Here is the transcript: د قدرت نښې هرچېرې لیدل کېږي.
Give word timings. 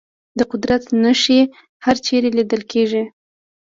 د 0.37 0.39
قدرت 0.51 0.83
نښې 1.03 1.41
هرچېرې 1.85 2.29
لیدل 2.37 2.61
کېږي. 2.71 3.03